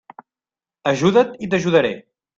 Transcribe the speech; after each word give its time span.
Ajuda't 0.93 1.37
i 1.43 1.51
t'ajudaré. 1.53 1.97